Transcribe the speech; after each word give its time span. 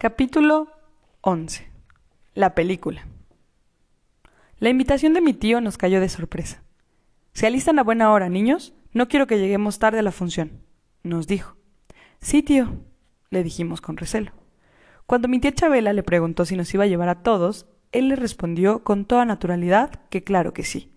Capítulo 0.00 0.68
11. 1.20 1.70
La 2.32 2.54
película. 2.54 3.06
La 4.58 4.70
invitación 4.70 5.12
de 5.12 5.20
mi 5.20 5.34
tío 5.34 5.60
nos 5.60 5.76
cayó 5.76 6.00
de 6.00 6.08
sorpresa. 6.08 6.62
¿Se 7.34 7.46
alistan 7.46 7.78
a 7.78 7.82
buena 7.82 8.10
hora, 8.10 8.30
niños? 8.30 8.72
No 8.94 9.08
quiero 9.08 9.26
que 9.26 9.38
lleguemos 9.38 9.78
tarde 9.78 9.98
a 9.98 10.02
la 10.02 10.10
función, 10.10 10.62
nos 11.02 11.26
dijo. 11.26 11.54
Sí, 12.18 12.42
tío, 12.42 12.78
le 13.28 13.42
dijimos 13.42 13.82
con 13.82 13.98
recelo. 13.98 14.32
Cuando 15.04 15.28
mi 15.28 15.38
tía 15.38 15.52
Chabela 15.52 15.92
le 15.92 16.02
preguntó 16.02 16.46
si 16.46 16.56
nos 16.56 16.72
iba 16.72 16.84
a 16.84 16.86
llevar 16.86 17.10
a 17.10 17.22
todos, 17.22 17.66
él 17.92 18.08
le 18.08 18.16
respondió 18.16 18.82
con 18.82 19.04
toda 19.04 19.26
naturalidad 19.26 19.90
que 20.08 20.24
claro 20.24 20.54
que 20.54 20.64
sí, 20.64 20.94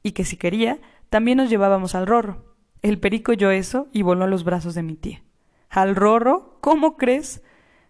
y 0.00 0.12
que 0.12 0.24
si 0.24 0.36
quería, 0.36 0.78
también 1.10 1.38
nos 1.38 1.50
llevábamos 1.50 1.96
al 1.96 2.06
rorro. 2.06 2.54
El 2.82 3.00
perico 3.00 3.32
oyó 3.32 3.50
eso 3.50 3.88
y 3.92 4.02
voló 4.02 4.22
a 4.22 4.28
los 4.28 4.44
brazos 4.44 4.76
de 4.76 4.84
mi 4.84 4.94
tía. 4.94 5.24
¿Al 5.70 5.96
rorro? 5.96 6.58
¿Cómo 6.60 6.96
crees? 6.96 7.42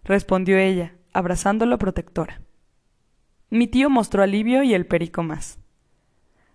Respondió 0.05 0.57
ella, 0.57 0.95
abrazándolo 1.13 1.77
protectora. 1.77 2.41
Mi 3.49 3.67
tío 3.67 3.89
mostró 3.89 4.23
alivio 4.23 4.63
y 4.63 4.73
el 4.73 4.85
perico 4.85 5.23
más. 5.23 5.59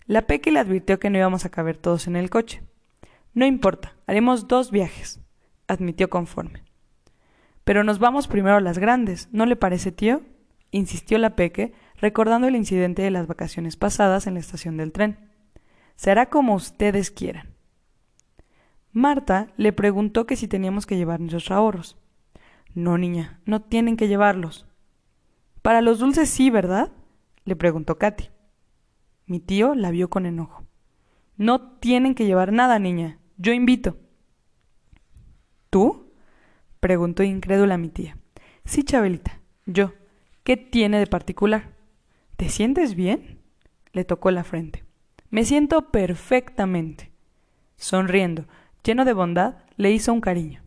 La 0.06 0.22
Peque 0.22 0.50
le 0.50 0.58
advirtió 0.58 0.98
que 0.98 1.10
no 1.10 1.18
íbamos 1.18 1.44
a 1.44 1.50
caber 1.50 1.76
todos 1.76 2.06
en 2.06 2.16
el 2.16 2.30
coche. 2.30 2.62
No 3.32 3.46
importa, 3.46 3.94
haremos 4.06 4.48
dos 4.48 4.70
viajes, 4.70 5.20
admitió 5.68 6.10
conforme. 6.10 6.64
Pero 7.64 7.84
nos 7.84 7.98
vamos 7.98 8.26
primero 8.26 8.56
a 8.56 8.60
las 8.60 8.78
grandes, 8.78 9.28
¿no 9.32 9.46
le 9.46 9.56
parece, 9.56 9.92
tío? 9.92 10.22
insistió 10.72 11.18
la 11.18 11.36
Peque, 11.36 11.72
recordando 11.96 12.48
el 12.48 12.56
incidente 12.56 13.02
de 13.02 13.10
las 13.10 13.26
vacaciones 13.26 13.76
pasadas 13.76 14.26
en 14.26 14.34
la 14.34 14.40
estación 14.40 14.76
del 14.76 14.92
tren. 14.92 15.30
Será 15.96 16.26
como 16.26 16.54
ustedes 16.54 17.10
quieran. 17.10 17.54
Marta 18.92 19.48
le 19.56 19.72
preguntó 19.72 20.26
que 20.26 20.36
si 20.36 20.48
teníamos 20.48 20.86
que 20.86 20.96
llevar 20.96 21.20
nuestros 21.20 21.50
ahorros. 21.50 21.99
No, 22.74 22.98
niña, 22.98 23.40
no 23.44 23.62
tienen 23.62 23.96
que 23.96 24.08
llevarlos. 24.08 24.66
Para 25.62 25.80
los 25.80 25.98
dulces 25.98 26.30
sí, 26.30 26.50
¿verdad? 26.50 26.92
le 27.44 27.56
preguntó 27.56 27.98
Katy. 27.98 28.30
Mi 29.26 29.40
tío 29.40 29.74
la 29.74 29.90
vio 29.90 30.08
con 30.10 30.26
enojo. 30.26 30.64
No 31.36 31.78
tienen 31.78 32.14
que 32.14 32.26
llevar 32.26 32.52
nada, 32.52 32.78
niña. 32.78 33.18
Yo 33.36 33.52
invito. 33.52 33.96
¿Tú? 35.70 36.12
preguntó 36.80 37.22
incrédula 37.22 37.78
mi 37.78 37.88
tía. 37.88 38.18
Sí, 38.64 38.84
Chabelita, 38.84 39.40
yo. 39.66 39.92
¿Qué 40.42 40.56
tiene 40.56 40.98
de 40.98 41.06
particular? 41.06 41.74
¿Te 42.36 42.48
sientes 42.48 42.94
bien? 42.94 43.38
le 43.92 44.04
tocó 44.04 44.30
la 44.30 44.44
frente. 44.44 44.84
Me 45.30 45.44
siento 45.44 45.90
perfectamente. 45.90 47.10
Sonriendo, 47.76 48.46
lleno 48.84 49.04
de 49.04 49.12
bondad, 49.12 49.56
le 49.76 49.92
hizo 49.92 50.12
un 50.12 50.20
cariño. 50.20 50.62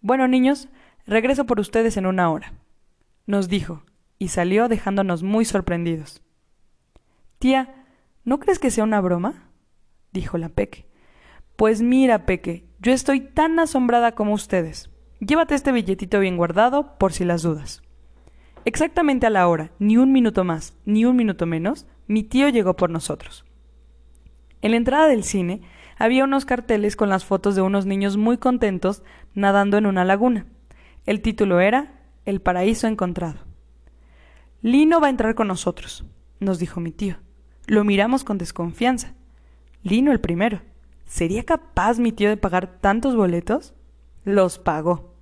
Bueno, 0.00 0.28
niños, 0.28 0.68
Regreso 1.10 1.44
por 1.44 1.58
ustedes 1.58 1.96
en 1.96 2.06
una 2.06 2.30
hora, 2.30 2.52
nos 3.26 3.48
dijo, 3.48 3.82
y 4.20 4.28
salió 4.28 4.68
dejándonos 4.68 5.24
muy 5.24 5.44
sorprendidos. 5.44 6.22
Tía, 7.40 7.84
¿no 8.24 8.38
crees 8.38 8.60
que 8.60 8.70
sea 8.70 8.84
una 8.84 9.00
broma? 9.00 9.50
dijo 10.12 10.38
la 10.38 10.50
Peque. 10.50 10.86
Pues 11.56 11.82
mira, 11.82 12.26
Peque, 12.26 12.64
yo 12.78 12.92
estoy 12.92 13.18
tan 13.18 13.58
asombrada 13.58 14.12
como 14.12 14.34
ustedes. 14.34 14.88
Llévate 15.18 15.56
este 15.56 15.72
billetito 15.72 16.20
bien 16.20 16.36
guardado 16.36 16.96
por 16.96 17.12
si 17.12 17.24
las 17.24 17.42
dudas. 17.42 17.82
Exactamente 18.64 19.26
a 19.26 19.30
la 19.30 19.48
hora, 19.48 19.72
ni 19.80 19.96
un 19.96 20.12
minuto 20.12 20.44
más, 20.44 20.76
ni 20.84 21.06
un 21.06 21.16
minuto 21.16 21.44
menos, 21.44 21.88
mi 22.06 22.22
tío 22.22 22.48
llegó 22.50 22.76
por 22.76 22.88
nosotros. 22.88 23.44
En 24.62 24.70
la 24.70 24.76
entrada 24.76 25.08
del 25.08 25.24
cine 25.24 25.62
había 25.98 26.22
unos 26.22 26.44
carteles 26.44 26.94
con 26.94 27.08
las 27.08 27.24
fotos 27.24 27.56
de 27.56 27.62
unos 27.62 27.84
niños 27.84 28.16
muy 28.16 28.38
contentos 28.38 29.02
nadando 29.34 29.76
en 29.76 29.86
una 29.86 30.04
laguna. 30.04 30.46
El 31.10 31.22
título 31.22 31.58
era 31.58 31.92
El 32.24 32.40
paraíso 32.40 32.86
encontrado. 32.86 33.40
Lino 34.62 35.00
va 35.00 35.08
a 35.08 35.10
entrar 35.10 35.34
con 35.34 35.48
nosotros, 35.48 36.04
nos 36.38 36.60
dijo 36.60 36.78
mi 36.78 36.92
tío. 36.92 37.16
Lo 37.66 37.82
miramos 37.82 38.22
con 38.22 38.38
desconfianza. 38.38 39.14
Lino 39.82 40.12
el 40.12 40.20
primero. 40.20 40.62
¿Sería 41.06 41.42
capaz 41.42 41.98
mi 41.98 42.12
tío 42.12 42.28
de 42.28 42.36
pagar 42.36 42.78
tantos 42.80 43.16
boletos? 43.16 43.74
Los 44.24 44.60
pagó. 44.60 45.12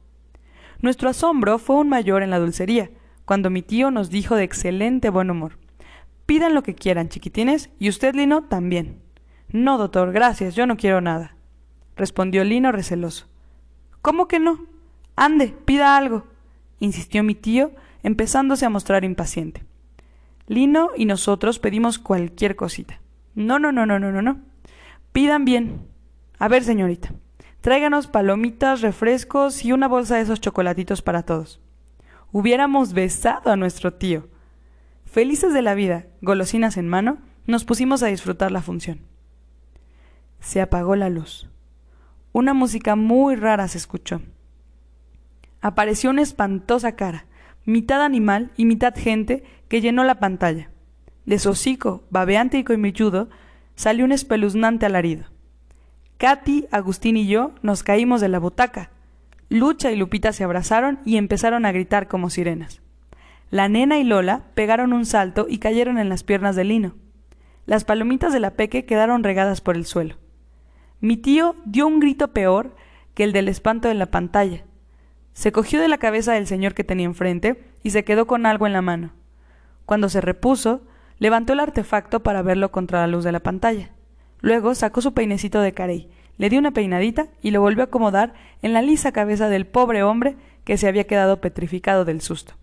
Nuestro 0.82 1.08
asombro 1.08 1.58
fue 1.58 1.76
aún 1.76 1.88
mayor 1.88 2.22
en 2.22 2.28
la 2.28 2.38
dulcería, 2.38 2.90
cuando 3.24 3.48
mi 3.48 3.62
tío 3.62 3.90
nos 3.90 4.10
dijo 4.10 4.36
de 4.36 4.44
excelente 4.44 5.08
buen 5.08 5.30
humor. 5.30 5.56
Pidan 6.26 6.52
lo 6.52 6.62
que 6.62 6.74
quieran, 6.74 7.08
chiquitines, 7.08 7.70
y 7.78 7.88
usted, 7.88 8.14
Lino, 8.14 8.44
también. 8.44 9.00
No, 9.48 9.78
doctor, 9.78 10.12
gracias, 10.12 10.54
yo 10.54 10.66
no 10.66 10.76
quiero 10.76 11.00
nada, 11.00 11.34
respondió 11.96 12.44
Lino 12.44 12.72
receloso. 12.72 13.26
¿Cómo 14.02 14.28
que 14.28 14.38
no? 14.38 14.66
Ande, 15.18 15.48
pida 15.48 15.96
algo, 15.96 16.28
insistió 16.78 17.24
mi 17.24 17.34
tío, 17.34 17.72
empezándose 18.04 18.64
a 18.64 18.70
mostrar 18.70 19.02
impaciente. 19.02 19.64
Lino 20.46 20.90
y 20.96 21.06
nosotros 21.06 21.58
pedimos 21.58 21.98
cualquier 21.98 22.54
cosita. 22.54 23.00
No, 23.34 23.58
no, 23.58 23.72
no, 23.72 23.84
no, 23.84 23.98
no, 23.98 24.12
no, 24.12 24.22
no. 24.22 24.38
Pidan 25.10 25.44
bien. 25.44 25.88
A 26.38 26.46
ver, 26.46 26.62
señorita, 26.62 27.12
tráiganos 27.62 28.06
palomitas, 28.06 28.80
refrescos 28.80 29.64
y 29.64 29.72
una 29.72 29.88
bolsa 29.88 30.14
de 30.14 30.22
esos 30.22 30.40
chocolatitos 30.40 31.02
para 31.02 31.24
todos. 31.24 31.60
Hubiéramos 32.30 32.92
besado 32.92 33.50
a 33.50 33.56
nuestro 33.56 33.94
tío. 33.94 34.28
Felices 35.04 35.52
de 35.52 35.62
la 35.62 35.74
vida, 35.74 36.06
golosinas 36.20 36.76
en 36.76 36.86
mano, 36.86 37.18
nos 37.44 37.64
pusimos 37.64 38.04
a 38.04 38.06
disfrutar 38.06 38.52
la 38.52 38.62
función. 38.62 39.00
Se 40.38 40.60
apagó 40.60 40.94
la 40.94 41.08
luz. 41.08 41.50
Una 42.30 42.54
música 42.54 42.94
muy 42.94 43.34
rara 43.34 43.66
se 43.66 43.78
escuchó 43.78 44.22
apareció 45.60 46.10
una 46.10 46.22
espantosa 46.22 46.96
cara, 46.96 47.26
mitad 47.64 48.02
animal 48.02 48.50
y 48.56 48.64
mitad 48.64 48.94
gente, 48.96 49.44
que 49.68 49.80
llenó 49.80 50.04
la 50.04 50.18
pantalla. 50.18 50.70
De 51.26 51.38
su 51.38 51.50
hocico, 51.50 52.04
babeante 52.10 52.58
y 52.58 52.64
colmilludo, 52.64 53.28
salió 53.74 54.04
un 54.04 54.12
espeluznante 54.12 54.86
alarido. 54.86 55.26
Katy, 56.16 56.66
Agustín 56.70 57.16
y 57.16 57.26
yo 57.26 57.52
nos 57.62 57.82
caímos 57.82 58.20
de 58.20 58.28
la 58.28 58.38
butaca. 58.38 58.90
Lucha 59.50 59.92
y 59.92 59.96
Lupita 59.96 60.32
se 60.32 60.42
abrazaron 60.42 60.98
y 61.04 61.16
empezaron 61.16 61.64
a 61.64 61.72
gritar 61.72 62.08
como 62.08 62.28
sirenas. 62.28 62.80
La 63.50 63.68
nena 63.68 63.98
y 63.98 64.04
Lola 64.04 64.42
pegaron 64.54 64.92
un 64.92 65.06
salto 65.06 65.46
y 65.48 65.58
cayeron 65.58 65.98
en 65.98 66.08
las 66.08 66.22
piernas 66.22 66.56
de 66.56 66.64
Lino. 66.64 66.96
Las 67.66 67.84
palomitas 67.84 68.32
de 68.32 68.40
la 68.40 68.52
peque 68.52 68.84
quedaron 68.84 69.22
regadas 69.22 69.60
por 69.60 69.76
el 69.76 69.86
suelo. 69.86 70.16
Mi 71.00 71.16
tío 71.16 71.54
dio 71.64 71.86
un 71.86 72.00
grito 72.00 72.32
peor 72.32 72.74
que 73.14 73.24
el 73.24 73.32
del 73.32 73.48
espanto 73.48 73.88
de 73.88 73.94
la 73.94 74.06
pantalla, 74.06 74.64
se 75.38 75.52
cogió 75.52 75.80
de 75.80 75.86
la 75.86 75.98
cabeza 75.98 76.32
del 76.32 76.48
señor 76.48 76.74
que 76.74 76.82
tenía 76.82 77.06
enfrente 77.06 77.62
y 77.84 77.90
se 77.90 78.02
quedó 78.02 78.26
con 78.26 78.44
algo 78.44 78.66
en 78.66 78.72
la 78.72 78.82
mano. 78.82 79.12
Cuando 79.86 80.08
se 80.08 80.20
repuso, 80.20 80.82
levantó 81.20 81.52
el 81.52 81.60
artefacto 81.60 82.24
para 82.24 82.42
verlo 82.42 82.72
contra 82.72 83.02
la 83.02 83.06
luz 83.06 83.22
de 83.22 83.30
la 83.30 83.38
pantalla. 83.38 83.92
Luego 84.40 84.74
sacó 84.74 85.00
su 85.00 85.14
peinecito 85.14 85.60
de 85.60 85.72
carey, 85.72 86.10
le 86.38 86.50
dio 86.50 86.58
una 86.58 86.72
peinadita 86.72 87.28
y 87.40 87.52
lo 87.52 87.60
volvió 87.60 87.82
a 87.82 87.86
acomodar 87.86 88.34
en 88.62 88.72
la 88.72 88.82
lisa 88.82 89.12
cabeza 89.12 89.48
del 89.48 89.64
pobre 89.64 90.02
hombre 90.02 90.34
que 90.64 90.76
se 90.76 90.88
había 90.88 91.06
quedado 91.06 91.40
petrificado 91.40 92.04
del 92.04 92.20
susto. 92.20 92.54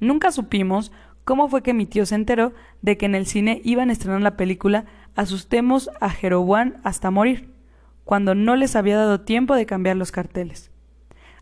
Nunca 0.00 0.32
supimos 0.32 0.92
cómo 1.24 1.50
fue 1.50 1.62
que 1.62 1.74
mi 1.74 1.84
tío 1.84 2.06
se 2.06 2.14
enteró 2.14 2.54
de 2.80 2.96
que 2.96 3.04
en 3.04 3.14
el 3.14 3.26
cine 3.26 3.60
iban 3.64 3.90
a 3.90 3.92
estrenar 3.92 4.22
la 4.22 4.38
película 4.38 4.86
Asustemos 5.14 5.90
a 6.00 6.08
Jeroboam 6.08 6.76
hasta 6.84 7.10
morir, 7.10 7.52
cuando 8.06 8.34
no 8.34 8.56
les 8.56 8.76
había 8.76 8.96
dado 8.96 9.20
tiempo 9.20 9.56
de 9.56 9.66
cambiar 9.66 9.98
los 9.98 10.10
carteles. 10.10 10.70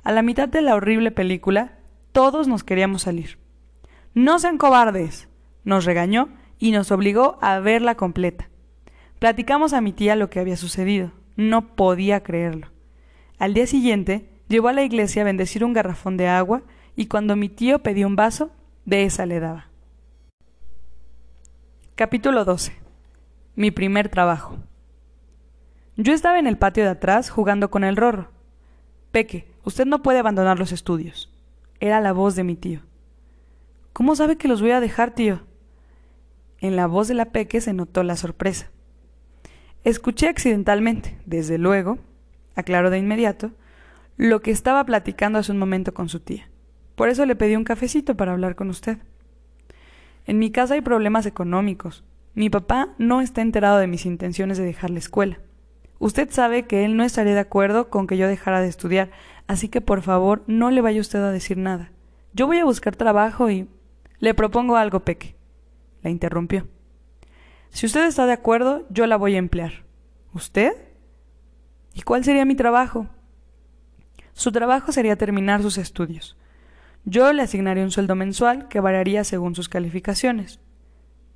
A 0.06 0.12
la 0.12 0.22
mitad 0.22 0.48
de 0.48 0.62
la 0.62 0.76
horrible 0.76 1.10
película, 1.10 1.80
todos 2.12 2.46
nos 2.46 2.62
queríamos 2.62 3.02
salir. 3.02 3.40
No 4.14 4.38
sean 4.38 4.56
cobardes, 4.56 5.28
nos 5.64 5.84
regañó 5.84 6.28
y 6.60 6.70
nos 6.70 6.92
obligó 6.92 7.38
a 7.42 7.58
verla 7.58 7.96
completa. 7.96 8.48
Platicamos 9.18 9.72
a 9.72 9.80
mi 9.80 9.92
tía 9.92 10.14
lo 10.14 10.30
que 10.30 10.38
había 10.38 10.56
sucedido. 10.56 11.10
No 11.34 11.74
podía 11.74 12.22
creerlo. 12.22 12.68
Al 13.40 13.52
día 13.52 13.66
siguiente, 13.66 14.30
llevó 14.46 14.68
a 14.68 14.72
la 14.74 14.84
iglesia 14.84 15.22
a 15.22 15.24
bendecir 15.24 15.64
un 15.64 15.72
garrafón 15.72 16.16
de 16.16 16.28
agua 16.28 16.62
y 16.94 17.06
cuando 17.06 17.34
mi 17.34 17.48
tío 17.48 17.80
pedía 17.80 18.06
un 18.06 18.14
vaso, 18.14 18.52
de 18.84 19.02
esa 19.06 19.26
le 19.26 19.40
daba. 19.40 19.70
Capítulo 21.96 22.44
12. 22.44 22.72
Mi 23.56 23.72
primer 23.72 24.08
trabajo. 24.08 24.56
Yo 25.96 26.12
estaba 26.12 26.38
en 26.38 26.46
el 26.46 26.58
patio 26.58 26.84
de 26.84 26.90
atrás 26.90 27.28
jugando 27.28 27.72
con 27.72 27.82
el 27.82 27.96
rorro. 27.96 28.35
Peque, 29.10 29.46
Usted 29.66 29.84
no 29.84 30.00
puede 30.00 30.20
abandonar 30.20 30.60
los 30.60 30.70
estudios. 30.70 31.28
Era 31.80 32.00
la 32.00 32.12
voz 32.12 32.36
de 32.36 32.44
mi 32.44 32.54
tío. 32.54 32.82
¿Cómo 33.92 34.14
sabe 34.14 34.36
que 34.36 34.46
los 34.46 34.62
voy 34.62 34.70
a 34.70 34.80
dejar, 34.80 35.10
tío? 35.10 35.40
En 36.60 36.76
la 36.76 36.86
voz 36.86 37.08
de 37.08 37.14
la 37.14 37.32
peque 37.32 37.60
se 37.60 37.72
notó 37.72 38.04
la 38.04 38.14
sorpresa. 38.14 38.70
Escuché 39.82 40.28
accidentalmente, 40.28 41.18
desde 41.26 41.58
luego, 41.58 41.98
aclaró 42.54 42.90
de 42.90 42.98
inmediato, 42.98 43.50
lo 44.16 44.40
que 44.40 44.52
estaba 44.52 44.84
platicando 44.86 45.40
hace 45.40 45.50
un 45.50 45.58
momento 45.58 45.92
con 45.92 46.08
su 46.08 46.20
tía. 46.20 46.48
Por 46.94 47.08
eso 47.08 47.26
le 47.26 47.34
pedí 47.34 47.56
un 47.56 47.64
cafecito 47.64 48.16
para 48.16 48.32
hablar 48.32 48.54
con 48.54 48.70
usted. 48.70 48.98
En 50.26 50.38
mi 50.38 50.52
casa 50.52 50.74
hay 50.74 50.80
problemas 50.80 51.26
económicos. 51.26 52.04
Mi 52.34 52.50
papá 52.50 52.94
no 52.98 53.20
está 53.20 53.42
enterado 53.42 53.78
de 53.78 53.88
mis 53.88 54.06
intenciones 54.06 54.58
de 54.58 54.64
dejar 54.64 54.90
la 54.90 55.00
escuela. 55.00 55.40
Usted 55.98 56.30
sabe 56.30 56.66
que 56.66 56.84
él 56.84 56.96
no 56.96 57.04
estaría 57.04 57.34
de 57.34 57.40
acuerdo 57.40 57.88
con 57.88 58.06
que 58.06 58.16
yo 58.16 58.28
dejara 58.28 58.60
de 58.60 58.68
estudiar, 58.68 59.10
así 59.46 59.68
que 59.68 59.80
por 59.80 60.02
favor 60.02 60.42
no 60.46 60.70
le 60.70 60.80
vaya 60.80 61.00
usted 61.00 61.20
a 61.20 61.30
decir 61.30 61.56
nada. 61.56 61.90
Yo 62.32 62.46
voy 62.46 62.58
a 62.58 62.64
buscar 62.64 62.96
trabajo 62.96 63.50
y... 63.50 63.68
Le 64.18 64.34
propongo 64.34 64.76
algo, 64.76 65.00
Peque. 65.00 65.36
La 66.02 66.10
interrumpió. 66.10 66.66
Si 67.70 67.86
usted 67.86 68.06
está 68.06 68.26
de 68.26 68.32
acuerdo, 68.32 68.86
yo 68.90 69.06
la 69.06 69.16
voy 69.16 69.34
a 69.34 69.38
emplear. 69.38 69.84
¿Usted? 70.32 70.72
¿Y 71.94 72.02
cuál 72.02 72.24
sería 72.24 72.44
mi 72.44 72.54
trabajo? 72.54 73.06
Su 74.32 74.52
trabajo 74.52 74.92
sería 74.92 75.16
terminar 75.16 75.62
sus 75.62 75.78
estudios. 75.78 76.36
Yo 77.04 77.32
le 77.32 77.42
asignaría 77.42 77.84
un 77.84 77.90
sueldo 77.90 78.14
mensual 78.14 78.68
que 78.68 78.80
variaría 78.80 79.24
según 79.24 79.54
sus 79.54 79.68
calificaciones. 79.68 80.60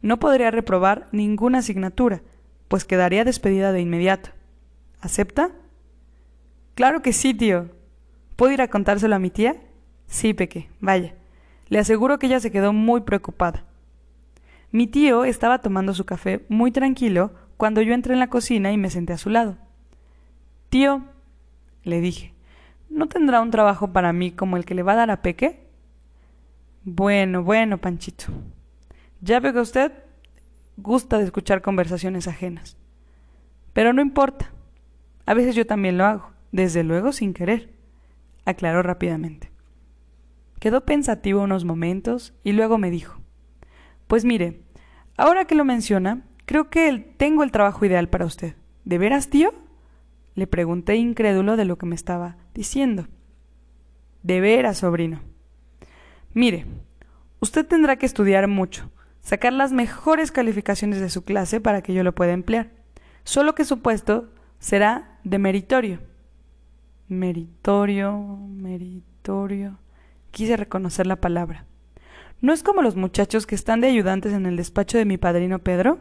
No 0.02 0.18
podría 0.18 0.50
reprobar 0.50 1.08
ninguna 1.12 1.58
asignatura, 1.58 2.22
pues 2.68 2.84
quedaría 2.84 3.24
despedida 3.24 3.72
de 3.72 3.80
inmediato. 3.80 4.30
¿Acepta? 5.00 5.50
Claro 6.74 7.02
que 7.02 7.12
sí, 7.12 7.34
tío. 7.34 7.70
¿Puedo 8.36 8.52
ir 8.52 8.62
a 8.62 8.68
contárselo 8.68 9.16
a 9.16 9.18
mi 9.18 9.30
tía? 9.30 9.56
Sí, 10.06 10.34
Peque, 10.34 10.68
vaya. 10.80 11.14
Le 11.68 11.78
aseguro 11.78 12.18
que 12.18 12.26
ella 12.26 12.40
se 12.40 12.50
quedó 12.50 12.72
muy 12.72 13.02
preocupada. 13.02 13.64
Mi 14.72 14.86
tío 14.86 15.24
estaba 15.24 15.60
tomando 15.60 15.94
su 15.94 16.04
café 16.04 16.44
muy 16.48 16.70
tranquilo 16.70 17.32
cuando 17.56 17.82
yo 17.82 17.94
entré 17.94 18.14
en 18.14 18.20
la 18.20 18.30
cocina 18.30 18.72
y 18.72 18.78
me 18.78 18.90
senté 18.90 19.12
a 19.12 19.18
su 19.18 19.30
lado. 19.30 19.56
Tío, 20.68 21.04
le 21.82 22.00
dije, 22.00 22.34
¿no 22.88 23.08
tendrá 23.08 23.40
un 23.40 23.50
trabajo 23.50 23.92
para 23.92 24.12
mí 24.12 24.32
como 24.32 24.56
el 24.56 24.64
que 24.64 24.74
le 24.74 24.82
va 24.82 24.92
a 24.92 24.96
dar 24.96 25.10
a 25.10 25.22
Peque? 25.22 25.66
Bueno, 26.84 27.42
bueno, 27.42 27.78
Panchito. 27.78 28.26
Ya 29.20 29.40
veo 29.40 29.52
que 29.52 29.60
usted 29.60 29.92
gusta 30.76 31.18
de 31.18 31.24
escuchar 31.24 31.62
conversaciones 31.62 32.26
ajenas. 32.26 32.76
Pero 33.72 33.92
no 33.92 34.00
importa. 34.00 34.50
A 35.30 35.34
veces 35.34 35.54
yo 35.54 35.64
también 35.64 35.96
lo 35.96 36.06
hago, 36.06 36.32
desde 36.50 36.82
luego 36.82 37.12
sin 37.12 37.34
querer, 37.34 37.70
aclaró 38.46 38.82
rápidamente. 38.82 39.52
Quedó 40.58 40.84
pensativo 40.84 41.42
unos 41.42 41.64
momentos 41.64 42.34
y 42.42 42.50
luego 42.50 42.78
me 42.78 42.90
dijo 42.90 43.20
Pues 44.08 44.24
mire, 44.24 44.64
ahora 45.16 45.44
que 45.44 45.54
lo 45.54 45.64
menciona, 45.64 46.26
creo 46.46 46.68
que 46.68 47.14
tengo 47.16 47.44
el 47.44 47.52
trabajo 47.52 47.84
ideal 47.84 48.08
para 48.08 48.24
usted. 48.24 48.56
¿De 48.84 48.98
veras, 48.98 49.28
tío? 49.28 49.54
Le 50.34 50.48
pregunté 50.48 50.96
incrédulo 50.96 51.56
de 51.56 51.64
lo 51.64 51.78
que 51.78 51.86
me 51.86 51.94
estaba 51.94 52.36
diciendo. 52.52 53.06
De 54.24 54.40
veras, 54.40 54.78
sobrino. 54.78 55.20
Mire, 56.34 56.66
usted 57.38 57.64
tendrá 57.64 57.94
que 57.94 58.06
estudiar 58.06 58.48
mucho, 58.48 58.90
sacar 59.20 59.52
las 59.52 59.70
mejores 59.70 60.32
calificaciones 60.32 60.98
de 60.98 61.08
su 61.08 61.22
clase 61.22 61.60
para 61.60 61.82
que 61.82 61.94
yo 61.94 62.02
lo 62.02 62.16
pueda 62.16 62.32
emplear. 62.32 62.72
Solo 63.22 63.54
que 63.54 63.64
su 63.64 63.80
puesto 63.80 64.32
será 64.60 65.18
de 65.24 65.38
meritorio. 65.38 65.98
Meritorio, 67.08 68.16
meritorio. 68.16 69.78
Quise 70.30 70.56
reconocer 70.56 71.08
la 71.08 71.16
palabra. 71.16 71.66
¿No 72.40 72.52
es 72.52 72.62
como 72.62 72.82
los 72.82 72.94
muchachos 72.94 73.46
que 73.46 73.56
están 73.56 73.80
de 73.80 73.88
ayudantes 73.88 74.32
en 74.32 74.46
el 74.46 74.56
despacho 74.56 74.96
de 74.96 75.04
mi 75.04 75.18
padrino 75.18 75.58
Pedro? 75.58 75.98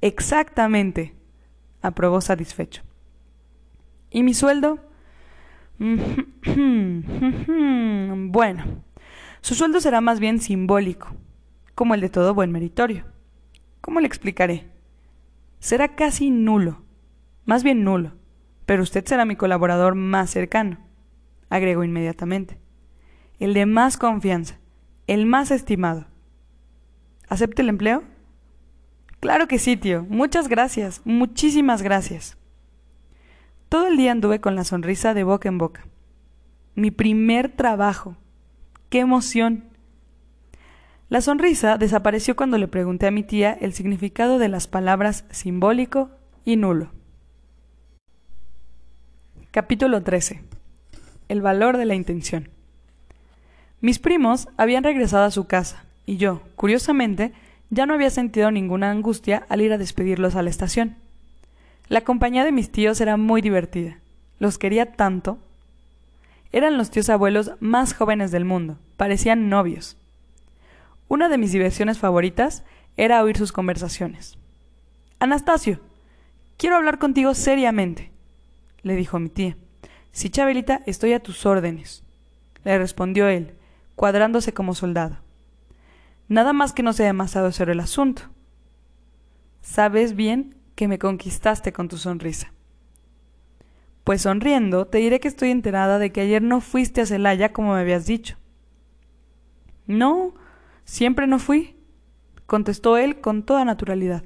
Exactamente, 0.00 1.16
aprobó 1.82 2.20
satisfecho. 2.20 2.82
¿Y 4.10 4.22
mi 4.22 4.32
sueldo? 4.32 4.78
bueno, 8.30 8.64
su 9.40 9.54
sueldo 9.54 9.80
será 9.80 10.00
más 10.00 10.20
bien 10.20 10.40
simbólico, 10.40 11.08
como 11.74 11.94
el 11.94 12.00
de 12.00 12.08
todo 12.08 12.32
buen 12.32 12.52
meritorio. 12.52 13.04
¿Cómo 13.80 14.00
le 14.00 14.06
explicaré? 14.06 14.68
Será 15.58 15.96
casi 15.96 16.30
nulo, 16.30 16.82
más 17.48 17.64
bien 17.64 17.82
nulo, 17.82 18.12
pero 18.66 18.82
usted 18.82 19.06
será 19.06 19.24
mi 19.24 19.34
colaborador 19.34 19.94
más 19.94 20.28
cercano, 20.28 20.76
agregó 21.48 21.82
inmediatamente. 21.82 22.58
El 23.38 23.54
de 23.54 23.64
más 23.64 23.96
confianza, 23.96 24.58
el 25.06 25.24
más 25.24 25.50
estimado. 25.50 26.08
¿Acepte 27.26 27.62
el 27.62 27.70
empleo? 27.70 28.02
Claro 29.20 29.48
que 29.48 29.58
sí, 29.58 29.78
tío. 29.78 30.04
Muchas 30.10 30.48
gracias, 30.48 31.00
muchísimas 31.06 31.80
gracias. 31.80 32.36
Todo 33.70 33.86
el 33.86 33.96
día 33.96 34.12
anduve 34.12 34.42
con 34.42 34.54
la 34.54 34.64
sonrisa 34.64 35.14
de 35.14 35.24
boca 35.24 35.48
en 35.48 35.56
boca. 35.56 35.86
Mi 36.74 36.90
primer 36.90 37.48
trabajo. 37.48 38.18
¡Qué 38.90 38.98
emoción! 38.98 39.64
La 41.08 41.22
sonrisa 41.22 41.78
desapareció 41.78 42.36
cuando 42.36 42.58
le 42.58 42.68
pregunté 42.68 43.06
a 43.06 43.10
mi 43.10 43.22
tía 43.22 43.54
el 43.54 43.72
significado 43.72 44.38
de 44.38 44.50
las 44.50 44.68
palabras 44.68 45.24
simbólico 45.30 46.10
y 46.44 46.56
nulo. 46.56 46.97
Capítulo 49.50 50.02
13. 50.02 50.42
El 51.28 51.40
valor 51.40 51.78
de 51.78 51.86
la 51.86 51.94
intención. 51.94 52.50
Mis 53.80 53.98
primos 53.98 54.48
habían 54.58 54.84
regresado 54.84 55.24
a 55.24 55.30
su 55.30 55.46
casa, 55.46 55.84
y 56.04 56.18
yo, 56.18 56.42
curiosamente, 56.54 57.32
ya 57.70 57.86
no 57.86 57.94
había 57.94 58.10
sentido 58.10 58.50
ninguna 58.50 58.90
angustia 58.90 59.46
al 59.48 59.62
ir 59.62 59.72
a 59.72 59.78
despedirlos 59.78 60.36
a 60.36 60.42
la 60.42 60.50
estación. 60.50 60.96
La 61.88 62.02
compañía 62.02 62.44
de 62.44 62.52
mis 62.52 62.70
tíos 62.70 63.00
era 63.00 63.16
muy 63.16 63.40
divertida. 63.40 63.98
Los 64.38 64.58
quería 64.58 64.92
tanto 64.92 65.38
eran 66.52 66.78
los 66.78 66.90
tíos 66.90 67.08
abuelos 67.08 67.52
más 67.60 67.94
jóvenes 67.94 68.30
del 68.30 68.44
mundo, 68.44 68.78
parecían 68.96 69.48
novios. 69.48 69.96
Una 71.08 71.28
de 71.28 71.38
mis 71.38 71.52
diversiones 71.52 71.98
favoritas 71.98 72.64
era 72.96 73.22
oír 73.22 73.36
sus 73.36 73.52
conversaciones. 73.52 74.38
Anastasio, 75.20 75.80
quiero 76.56 76.76
hablar 76.76 76.98
contigo 76.98 77.34
seriamente, 77.34 78.10
le 78.82 78.96
dijo 78.96 79.18
mi 79.18 79.28
tía. 79.28 79.56
Sí, 80.12 80.30
Chabelita, 80.30 80.82
estoy 80.86 81.12
a 81.12 81.22
tus 81.22 81.46
órdenes, 81.46 82.02
le 82.64 82.78
respondió 82.78 83.28
él, 83.28 83.54
cuadrándose 83.94 84.52
como 84.52 84.74
soldado. 84.74 85.18
Nada 86.28 86.52
más 86.52 86.72
que 86.72 86.82
no 86.82 86.92
sea 86.92 87.06
demasiado 87.06 87.50
serio 87.52 87.72
el 87.72 87.80
asunto. 87.80 88.22
Sabes 89.62 90.14
bien 90.14 90.56
que 90.74 90.88
me 90.88 90.98
conquistaste 90.98 91.72
con 91.72 91.88
tu 91.88 91.96
sonrisa. 91.96 92.52
Pues 94.04 94.22
sonriendo, 94.22 94.86
te 94.86 94.98
diré 94.98 95.20
que 95.20 95.28
estoy 95.28 95.50
enterada 95.50 95.98
de 95.98 96.12
que 96.12 96.22
ayer 96.22 96.42
no 96.42 96.60
fuiste 96.60 97.00
a 97.00 97.06
Celaya 97.06 97.52
como 97.52 97.74
me 97.74 97.80
habías 97.80 98.06
dicho. 98.06 98.36
No, 99.86 100.34
siempre 100.84 101.26
no 101.26 101.38
fui, 101.38 101.76
contestó 102.46 102.96
él 102.96 103.20
con 103.20 103.42
toda 103.42 103.64
naturalidad. 103.64 104.22